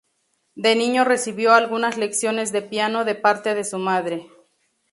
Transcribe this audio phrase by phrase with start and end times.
[0.55, 4.25] De niño recibió algunas lecciones de piano de parte de su madre.